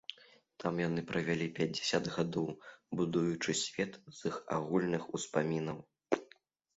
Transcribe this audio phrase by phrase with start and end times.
[0.61, 2.47] Там яны правялі пяцьдзясят гадоў,
[3.01, 5.77] будуючы свет з іх агульных успамінаў.